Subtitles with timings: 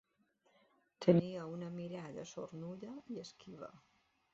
[1.07, 3.77] Tenia una mirada sornuda i esquiva.